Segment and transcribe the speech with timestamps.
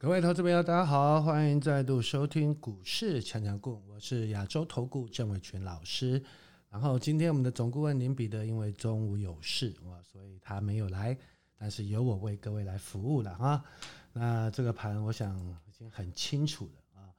[0.00, 6.22] 各位投资朋友，大家好，欢迎再度收听股市强强滚，我是亚洲投顾郑伟群老师。
[6.70, 11.18] 然后今天我们的总顾问林彼得因为中午有事哇，所以他没有来，
[11.58, 13.64] 但是由我为各位来服务了啊。
[14.12, 17.10] 那这个盘我想已经很清楚了啊，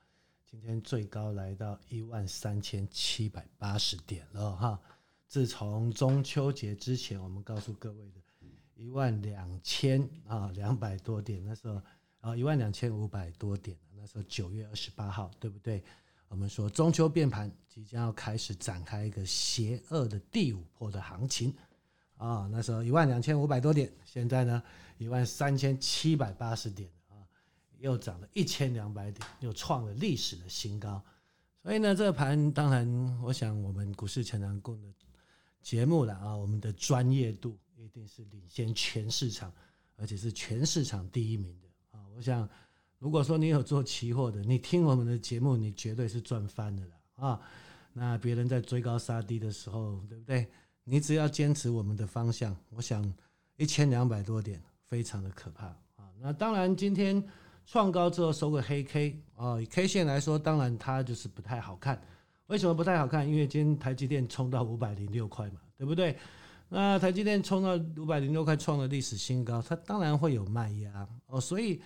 [0.49, 4.79] 今天最高来到一万三千七百八十点了哈。
[5.27, 8.21] 自从中秋节之前，我们告诉各位的
[8.73, 11.81] 一万两千啊两百多点，那时候。
[12.21, 15.83] 啊，一万两千五百多点，那时候九月二十八号，对不对？
[16.27, 21.51] 我们说中秋变盘即将要开始展开一个邪恶的第五波的行情
[22.17, 22.47] 啊！
[22.51, 24.61] 那时候一万两千五百多点，现在呢
[24.97, 27.25] 一万三千七百八十点啊，
[27.79, 31.01] 又涨了一千两百点，又创了历史的新高。
[31.63, 32.87] 所以呢，这个盘当然，
[33.23, 34.87] 我想我们股市强强滚的
[35.63, 39.51] 节目了啊，我们的专业度一定是领先全市场，
[39.95, 41.68] 而且是全市场第一名的。
[42.19, 42.45] 我想，
[42.97, 47.39] 如果说你有做期货的，你听我们的节目，你绝对是赚翻的了啊！
[47.93, 50.45] 那别人在追高杀低的时候，对不对？
[50.83, 53.09] 你只要坚持我们的方向，我想
[53.55, 56.11] 一千两百多点非常的可怕啊！
[56.19, 57.23] 那当然，今天
[57.65, 62.01] 创高之后收个黑 K 啊，以 K 线来说，当然它就是不太好看。
[62.47, 63.25] 为什么不太好看？
[63.25, 66.17] 因为今天台积电冲到五百零六块嘛，对不对？
[66.67, 71.81] 那台积电冲到五百零六块，创了历史新高，它当然会有卖压哦，所以。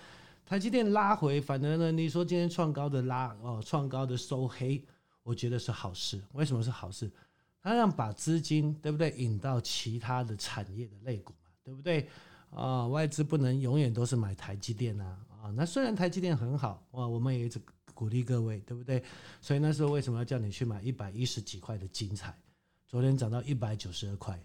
[0.45, 4.83] 台积电拉回，反而呢，你说今天创高的拉哦，创高的收黑，
[5.23, 6.21] 我觉得是好事。
[6.33, 7.11] 为什么是好事？
[7.61, 12.07] 它让把资金对不对引到其他的产业的类股嘛，对不对？
[12.49, 15.53] 啊，外资不能永远都是买台积电啊啊！
[15.55, 17.59] 那虽然台积电很好哇，我们也一直
[17.93, 19.01] 鼓励各位，对不对？
[19.41, 22.37] 所以那时候为什么要叫你去买一百一十几块的精彩？
[22.85, 24.39] 昨天涨到一百九十二块。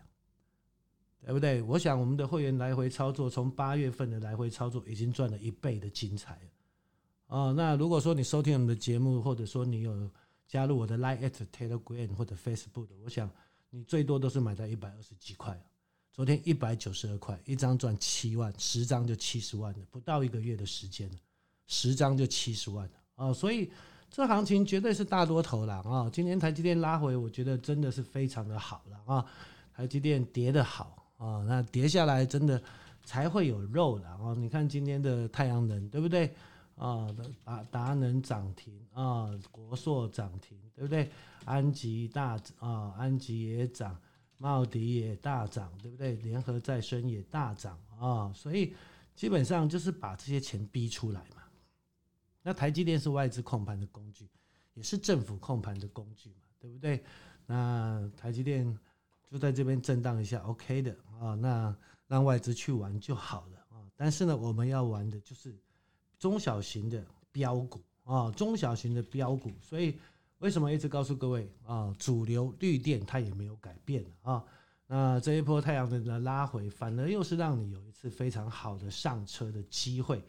[1.24, 1.60] 对不对？
[1.62, 6.40] 我想我们的会员来回操作，从八月份的来回操作，已经赚了一倍的精彩了。
[7.26, 10.10] 哦，那如果说你收听我们的节目，或者说你有
[10.46, 13.30] 加入我的 Line at Telegram 或者 Facebook，我想
[13.68, 15.60] 你最多都是买在一百二十几块。
[16.10, 21.10] 昨天一百九十二块，一张赚七万，十张就七十万了，不到一个月的时间，
[21.66, 22.92] 十张就七十万了。
[23.16, 23.70] 哦，所以
[24.10, 26.08] 这行情绝对是大多头了啊！
[26.10, 29.26] 今天台积电拉回，我觉得真的是非常的好了啊！
[29.74, 31.07] 台积电跌得好。
[31.18, 32.60] 啊，那跌下来真的
[33.04, 34.34] 才会有肉的哦。
[34.38, 36.32] 你看今天的太阳能，对不对？
[36.76, 37.08] 啊，
[37.44, 41.10] 达达能涨停啊，国硕涨停，对不对？
[41.44, 44.00] 安吉大啊，安吉也涨，
[44.36, 46.14] 茂迪也大涨，对不对？
[46.16, 48.74] 联合再生也大涨啊，所以
[49.16, 51.42] 基本上就是把这些钱逼出来嘛。
[52.42, 54.30] 那台积电是外资控盘的工具，
[54.74, 57.02] 也是政府控盘的工具嘛，对不对？
[57.46, 58.78] 那台积电。
[59.30, 63.84] 就在这边震荡一下，OK 的啊，那让外资去玩就好了啊。
[63.94, 65.54] 但是呢，我们要玩的就是
[66.18, 69.52] 中小型的标股啊，中小型的标股。
[69.60, 69.98] 所以
[70.38, 74.42] 为什么一直告诉各位啊，主流绿电它也没有改变啊。
[74.86, 80.24] 那这一波太阳能的拉回，反而又是让你有一次非常好的上车的机会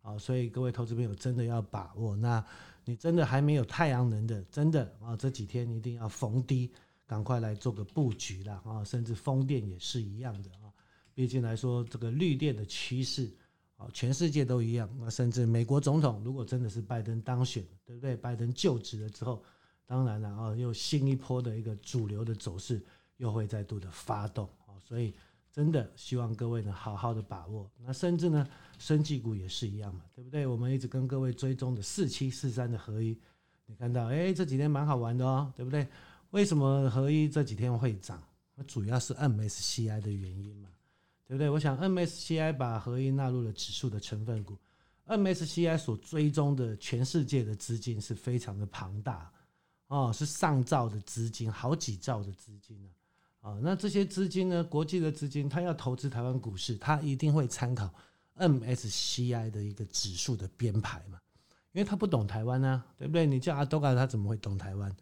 [0.00, 0.16] 啊。
[0.16, 2.14] 所以各位投资朋友真的要把握。
[2.14, 2.44] 那
[2.84, 6.70] 你真的还没有太阳能的，真的啊，这几天一定要逢低。
[7.06, 8.82] 赶快来做个布局啦啊！
[8.84, 10.72] 甚至风电也是一样的啊。
[11.14, 13.30] 毕竟来说，这个绿电的趋势
[13.76, 14.88] 啊，全世界都一样。
[14.98, 18.16] 那甚至美国总统如果真的是拜登当选，对不对？
[18.16, 19.42] 拜登就职了之后，
[19.86, 22.82] 当然了啊，又新一波的一个主流的走势
[23.18, 24.74] 又会再度的发动啊。
[24.80, 25.14] 所以
[25.52, 27.70] 真的希望各位呢好好的把握。
[27.78, 28.48] 那甚至呢，
[28.78, 30.46] 生技股也是一样嘛，对不对？
[30.46, 33.16] 我们一直跟各位追踪的四七四三的合一，
[33.66, 35.86] 你看到哎，这几天蛮好玩的哦，对不对？
[36.34, 38.20] 为什么合一这几天会涨？
[38.66, 40.68] 主要是 MSCI 的原因嘛，
[41.28, 41.48] 对不对？
[41.48, 44.58] 我想 MSCI 把合一纳入了指数的成分股
[45.06, 49.32] ，MSCI 所追踪的全世界的资金是非常的庞大
[49.86, 52.90] 哦，是上兆的资金，好几兆的资金呢
[53.38, 53.56] 啊。
[53.62, 57.88] 那这些资金呢，国际的资金，他要投资台湾股市，他一定会参考
[58.38, 61.20] MSCI 的一个指数的编排嘛，
[61.70, 63.24] 因为他不懂台湾啊，对不对？
[63.24, 64.92] 你叫阿多嘎，他怎么会懂台湾？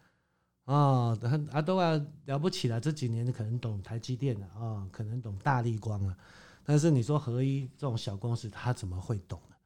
[0.64, 6.16] 啊，等阿多啊了不起了，这几年可能懂台积电了啊，可能懂大立光了，
[6.64, 9.56] 但是你说合一这种小公司，他怎么会懂呢？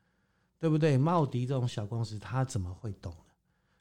[0.58, 0.96] 对不对？
[0.96, 3.34] 茂迪这种小公司，他怎么会懂呢？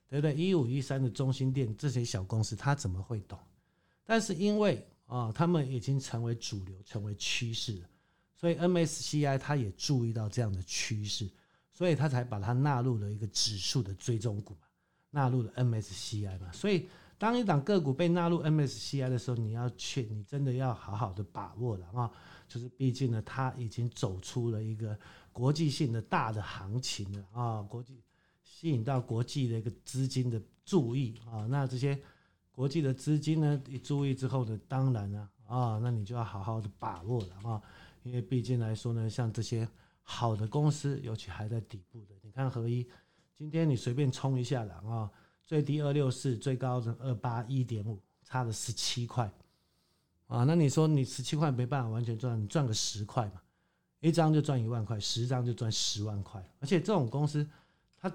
[0.10, 0.36] 对不对？
[0.36, 3.40] 一五一三的中心店这些小公司，他怎么会懂？
[4.04, 7.88] 但是因为啊，他们已经成为主流，成为趋势了，
[8.36, 11.30] 所以 MSCI 他也注意到这样的趋势，
[11.72, 14.68] 所以他才把它纳入了一个指数的追踪股嘛，
[15.12, 16.90] 纳入了 MSCI 嘛，所以。
[17.18, 22.12] 当一档个股被纳入 MSCI 的时候，你要去，你真的要好好的把握了啊！
[22.48, 24.98] 就是毕竟呢，它已经走出了一个
[25.32, 28.02] 国际性的大的行情了啊，国际
[28.44, 32.00] 吸引到国际的一个资金的注意啊，那这些
[32.52, 37.62] 国际的资金呢一注意之后呢，当然呢啊，那你就要好好的把握了啊，
[38.04, 39.68] 因为毕竟来说呢，像这些
[40.04, 42.88] 好的公司，尤其还在底部的，你看合一，
[43.34, 45.10] 今天你随便冲一下了啊，
[45.46, 49.32] 最低二六四，最高是二八一点五，差了十七块。
[50.28, 53.42] 啊，那你说你十七块没办法完全赚，你赚个十块嘛，
[54.00, 56.44] 一张就赚一万块，十张就赚十万块。
[56.60, 57.48] 而且这种公司，
[57.96, 58.12] 它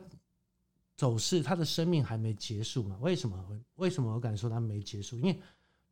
[0.96, 2.98] 走势它的生命还没结束嘛？
[3.00, 3.60] 为什么？
[3.76, 5.16] 为什么我敢说它没结束？
[5.18, 5.40] 因为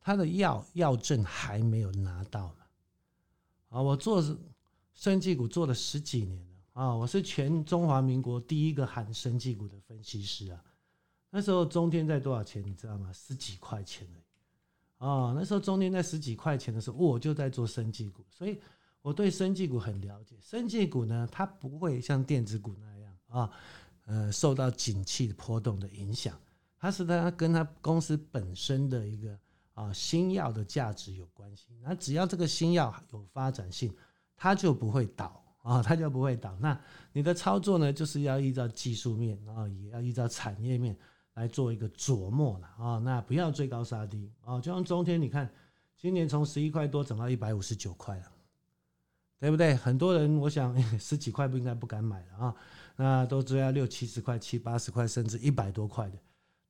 [0.01, 2.55] 它的药药证还没有拿到嘛。
[3.69, 4.21] 啊，我做
[4.93, 10.61] 生技股做了十几年了啊，我是全中华民国第一个喊生技股的分析师啊。
[11.31, 12.63] 那时候中天在多少钱？
[12.65, 13.11] 你知道吗？
[13.13, 14.23] 十几块钱而已。
[14.97, 18.59] 哦，那时候中天在十几块钱的时候，我就在做生技股，所以
[19.01, 20.35] 我对生技股很了解。
[20.41, 23.51] 生技股呢，它不会像电子股那样啊，
[24.05, 26.37] 呃，受到景气的波动的影响，
[26.77, 29.39] 它是它跟它公司本身的一个
[29.73, 31.67] 啊新药的价值有关系。
[31.81, 33.95] 那只要这个新药有发展性，
[34.35, 36.57] 它就不会倒啊，它就不会倒。
[36.59, 36.77] 那
[37.13, 40.97] 你的操作呢，就是要依照技术面然后，也要依照产业面。
[41.35, 45.49] 来做一个琢磨了啊，那不要追高杀低啊，就像中天，你看
[45.95, 48.25] 今年从十一块多涨到一百五十九块了，
[49.39, 49.73] 对不对？
[49.75, 52.55] 很多人我想 十几块不应该不敢买了啊，
[52.97, 56.17] 那都追要六七十块、七八十块，甚至一百多块的。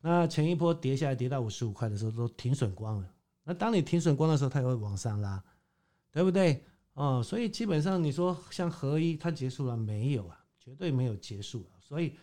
[0.02, 3.12] 那前一波跌下来跌到五十五块的时候，都停损光了。
[3.44, 5.44] 那当你停损光的时候，它也会往上拉，
[6.12, 6.64] 对不对？
[6.94, 10.40] 哦，所以基本上你说像合一，它结束了没有啊？
[10.60, 12.16] 绝对没有结束，所以。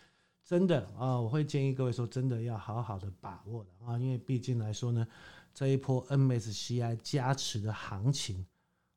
[0.47, 5.05] 真的啊，我会建议各位说，真的要好好的把握的啊，因为毕竟来说呢，
[5.53, 8.45] 这一波 MSCI 加持的行情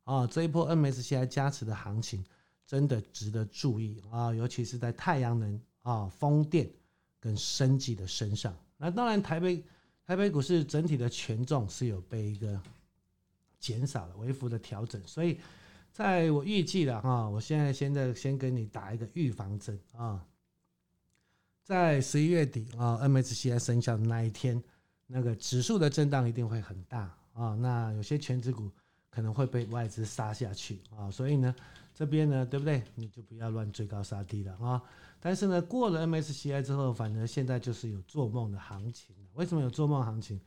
[0.05, 2.23] 啊，这一波 MSCI 加持的行情
[2.65, 6.71] 真的值得注意啊，尤其是在太阳能啊、风电
[7.19, 8.55] 跟生技的身上。
[8.77, 9.61] 那当然，台北
[10.05, 12.57] 台北股市整体的权重是有被一个
[13.59, 15.37] 减少了、微幅的调整，所以
[15.91, 20.25] 在我预计的哈，我现在现在先跟你打一个预防针啊。
[21.71, 24.61] 在十一月底啊，MSCI 生效的那一天，
[25.07, 27.55] 那个指数的震荡一定会很大啊。
[27.55, 28.69] 那有些全指股
[29.09, 31.55] 可能会被外资杀下去啊，所以呢，
[31.95, 32.83] 这边呢，对不对？
[32.93, 34.83] 你就不要乱追高杀低了啊。
[35.21, 39.15] 但是呢，过了 MSCI 之后，反正现在就是有做梦的行情。
[39.35, 40.37] 为什么有做梦行情？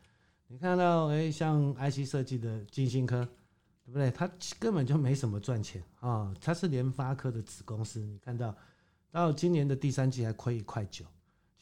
[0.47, 3.27] 你看到哎，像 IC 设计的晶心科，
[3.87, 4.11] 对不对？
[4.11, 8.01] 它根本就没什么赚钱啊，它是联发科的子公司。
[8.01, 8.55] 你看到
[9.11, 11.03] 到今年的第三季还亏一块九。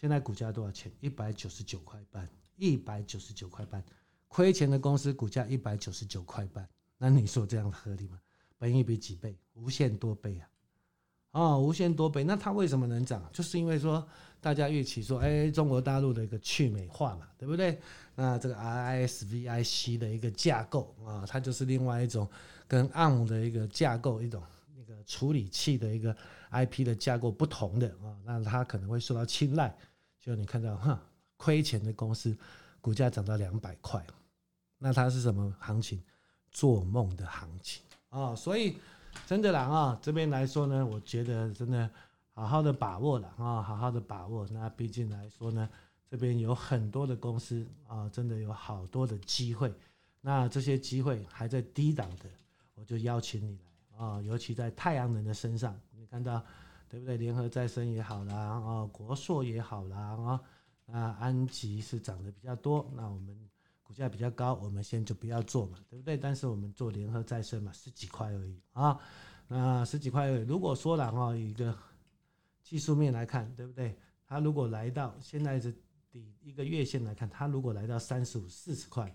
[0.03, 0.91] 现在股价多少钱？
[0.99, 3.81] 一百九十九块半，一百九十九块半，
[4.27, 6.69] 亏钱的公司股价一百九十九块半，
[6.99, 8.19] 那你说这样合理吗？
[8.59, 9.39] 本益比几倍？
[9.53, 10.49] 无限多倍啊！
[11.31, 13.25] 哦，无限多倍，那它为什么能涨？
[13.33, 14.05] 就是因为说
[14.41, 17.81] 大家预期说，哎，中国大陆的一个去美化嘛，对不对？
[18.17, 22.29] 那这个 RISVIC 的一个架构啊，它就是另外一种
[22.67, 24.43] 跟 ARM 的一个架构一种
[24.77, 26.17] 那个处理器的一个
[26.51, 29.73] IP 的架构不同的啊，那它可能会受到青睐。
[30.23, 30.99] 就你看到哈，
[31.37, 32.35] 亏钱的公司
[32.81, 34.03] 股价涨到两百块，
[34.79, 36.01] 那它是什么行情？
[36.53, 38.37] 做梦的行情啊！
[38.37, 38.77] 所以
[39.27, 41.91] 真的啦啊，这边来说呢，我觉得真的
[42.35, 44.47] 好好的把握了啊，好好的把握。
[44.49, 45.67] 那毕竟来说呢，
[46.11, 49.73] 这边有很多的公司啊，真的有好多的机会。
[50.21, 52.27] 那这些机会还在低档的，
[52.75, 56.45] 我就邀请你来啊，尤其在太阳能的身上，你看到。
[56.93, 57.17] 对不对？
[57.17, 60.41] 联合再生也好啦，啊，国硕也好啦，啊，
[60.85, 63.35] 那安吉是涨得比较多，那我们
[63.83, 66.19] 股价比较高，我们先就不要做嘛，对不对？
[66.19, 69.01] 但是我们做联合再生嘛，十几块而已啊，
[69.49, 70.43] 那十几块而已。
[70.43, 71.75] 如果说了哈，一个
[72.63, 73.97] 技术面来看，对不对？
[74.27, 75.73] 它如果来到现在是
[76.11, 79.07] 底一个月线来看，它如果来到三十五、四十块，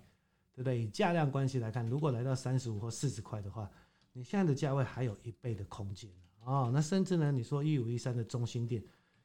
[0.52, 0.82] 对不对？
[0.82, 3.70] 以价量关系来看，如果来到三十五或四十块的话，
[4.14, 6.10] 你现在的价位还有一倍的空间。
[6.48, 7.30] 哦，那甚至呢？
[7.30, 8.82] 你说一五一三的中心店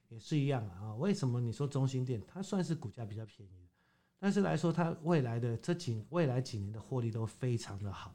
[0.08, 0.92] 也是一样啊。
[0.96, 3.68] 为什么你说中心店它算是股价比较便宜，
[4.18, 8.12] 但是来说它未来的这几未来几年的获利都非常的好，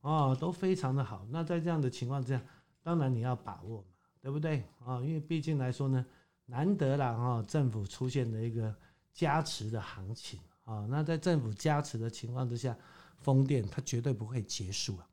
[0.00, 1.26] 哦，都非常的好。
[1.28, 2.42] 那在这样的情况之下，
[2.82, 3.88] 当然你要把握嘛，
[4.22, 4.64] 对不对？
[4.82, 6.02] 啊，因为毕竟来说呢，
[6.46, 8.74] 难得了啊，政府出现的一个
[9.12, 10.86] 加持的行情啊。
[10.88, 12.74] 那在政府加持的情况之下，
[13.18, 15.06] 风电它绝对不会结束啊。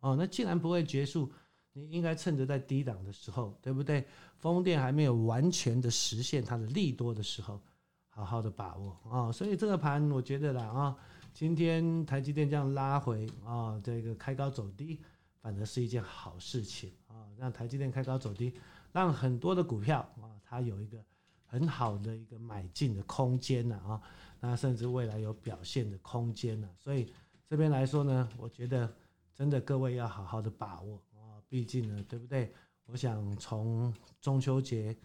[0.00, 1.32] 哦，那既然不会结束。
[1.76, 4.02] 你应该趁着在低档的时候，对不对？
[4.38, 7.60] 风电还没有完全的实现它的利多的时候，
[8.08, 9.30] 好好的把握啊！
[9.30, 10.96] 所以这个盘我觉得啦啊，
[11.34, 14.98] 今天台积电这样拉回啊，这个开高走低，
[15.42, 18.54] 反而是一件好事情啊，让台积电开高走低，
[18.90, 20.98] 让很多的股票啊，它有一个
[21.44, 24.00] 很好的一个买进的空间呢啊，
[24.40, 27.12] 那甚至未来有表现的空间呢，所以
[27.46, 28.90] 这边来说呢，我觉得
[29.34, 31.02] 真的各位要好好的把握，
[31.48, 32.52] 毕竟呢，对不对？
[32.86, 34.96] 我想从中秋节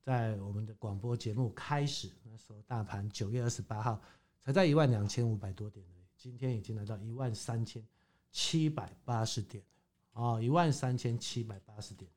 [0.00, 4.00] 在我们的广播节目开始，那时候大盘九月二十八号
[4.40, 5.84] 才在一万两千五百多点，
[6.16, 7.84] 今天已经来到一万三千
[8.30, 9.62] 七百八十点。
[10.14, 12.10] 哦，一万三千七百八十点，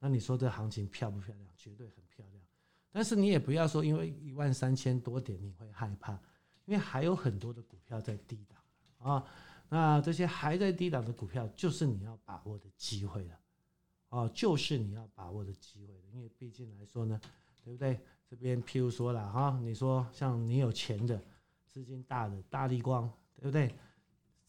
[0.00, 1.48] 那你说这行情漂不漂亮？
[1.56, 2.44] 绝对很漂亮。
[2.90, 6.14] 但是你也不要说，因为一万三千多点你会害怕，
[6.64, 9.24] 因为还有很多的股票在低档啊。
[9.68, 13.38] 那这些还在低档的股票，就是你要把握的机会了。
[14.08, 16.00] 哦，就是你要把握的机会了。
[16.12, 17.20] 因为毕竟来说呢，
[17.62, 18.00] 对不对？
[18.26, 21.22] 这边譬如说了哈，你说像你有钱的、
[21.66, 23.74] 资金大的大力光，对不对？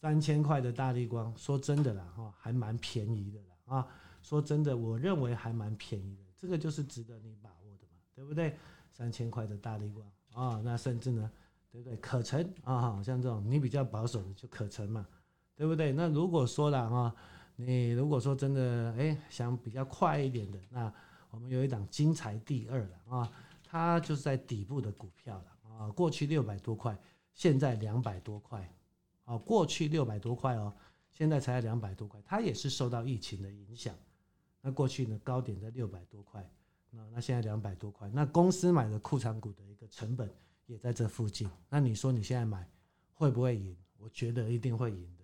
[0.01, 3.87] 三千块的大力光，说真的啦，哈，还蛮便宜的啦，啊，
[4.21, 8.57] 说真的，我认为还蛮便宜的，这个就是值得你把握的嘛，对不对？
[8.89, 11.29] 三千块的大力光啊，那甚至呢，
[11.71, 11.95] 对不对？
[11.97, 15.07] 可成啊，像这种你比较保守的就可成嘛，
[15.55, 15.91] 对不对？
[15.91, 17.15] 那如果说了啊，
[17.55, 20.93] 你如果说真的哎想比较快一点的，那
[21.31, 23.31] 我们有一档精材第二了啊，
[23.63, 26.97] 它就是在底部的股票了啊，过去六百多块，
[27.33, 28.67] 现在两百多块。
[29.25, 30.73] 哦，过去六百多块哦，
[31.11, 33.93] 现在才两百多块，它也是受到疫情的影响。
[34.59, 36.51] 那过去呢，高点在六百多块，
[36.89, 40.27] 那那现在两百多块，那公司买的库藏股的一个成本
[40.69, 41.49] 也在这附近。
[41.67, 42.65] 那你说你现在买
[43.13, 43.75] 会不会赢？
[43.97, 45.23] 我觉得一定会赢的，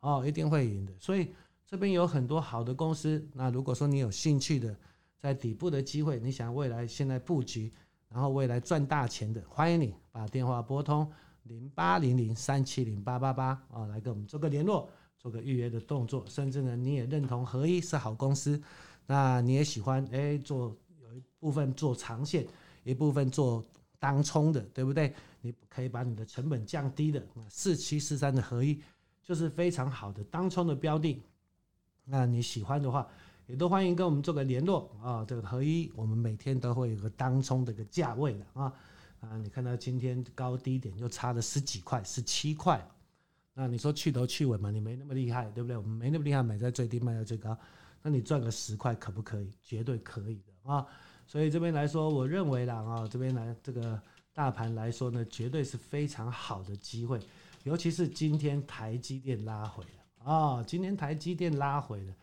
[0.00, 0.92] 哦，一定会赢的。
[0.98, 1.28] 所以
[1.66, 4.74] 这边有很多好的公司，那如果说你有兴趣的，
[5.18, 7.70] 在底部的机会，你想未来现在布局，
[8.08, 11.08] 然后未来赚大钱的，欢迎你把电话拨通。
[11.44, 18.60] 零八零零三七零八八八啊，来跟我们做个联络，做个预约的动作，甚至呢，你也认同合一是好公司，
[19.06, 22.44] 那你也喜欢哎做有一部分做长线，
[22.82, 23.64] 一部分做
[23.98, 25.14] 当冲的，对不对？
[25.40, 28.82] 你可以把你的成本降低的，四七四三的合一
[29.22, 31.22] 就是非常好的当冲的标的，
[32.04, 33.06] 那你喜欢的话，
[33.46, 38.72] 也都欢迎跟我们做个联络啊，这个合一我们每天都会有个当冲的一个价位的啊。
[39.20, 42.86] 啊，你看到今天高低点就差了十几块，十七块。
[43.54, 45.76] 那你说去头去尾嘛，你没那么厉害，对不对？
[45.76, 47.56] 我们没那么厉害，买在最低，卖在最高。
[48.02, 49.50] 那你赚个十块可不可以？
[49.62, 50.86] 绝对可以的啊！
[51.26, 54.00] 所以这边来说，我认为啦啊，这边来这个
[54.32, 57.20] 大盘来说呢，绝对是非常好的机会。
[57.64, 62.14] 尤其是今天台积电拉回了啊，今天台积电拉回了，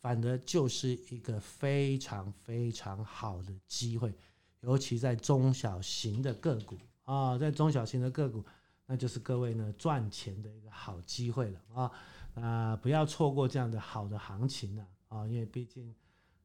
[0.00, 4.12] 反而就是一个非常非常好的机会。
[4.60, 8.44] 尤其在中小型的个股啊，在中小型的个股，
[8.84, 11.92] 那就是各位呢赚钱的一个好机会了啊！
[12.34, 15.26] 啊，不要错过这样的好的行情了啊！
[15.26, 15.94] 因为毕竟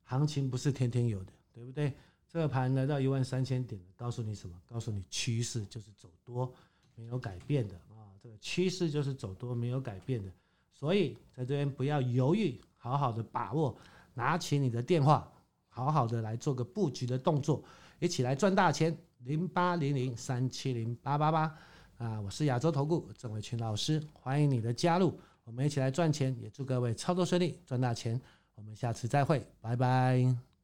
[0.05, 1.93] 行情不是天天有的，对不对？
[2.27, 4.61] 这个盘来到一万三千点，告诉你什么？
[4.67, 6.53] 告诉你趋势就是走多，
[6.95, 8.11] 没有改变的啊！
[8.21, 10.29] 这个趋势就是走多，没有改变的。
[10.73, 13.73] 所以在这边不要犹豫，好好的把握，
[14.13, 15.31] 拿起你的电话，
[15.69, 17.63] 好好的来做个布局的动作。
[17.99, 21.57] 一起来赚大钱，零八零零三七零八八八
[21.97, 22.19] 啊！
[22.19, 28.19] 我是亚洲投顾郑伟群老师，欢迎你的加入，我们一起来赚钱，也祝各位操作顺利，赚大钱。
[28.55, 30.54] 我们下次再会，拜拜。